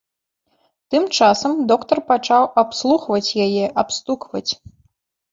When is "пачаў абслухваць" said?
2.11-3.35